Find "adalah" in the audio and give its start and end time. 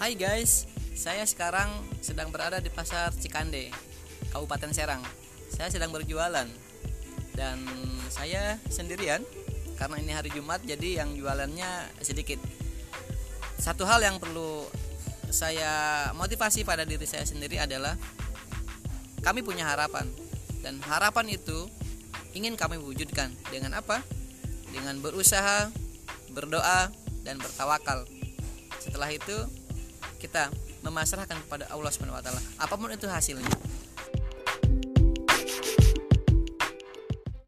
17.60-17.92